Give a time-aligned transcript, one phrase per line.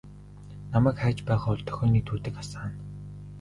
[0.75, 2.75] Намайг хайж байгаа бол дохионы түүдэг асаана.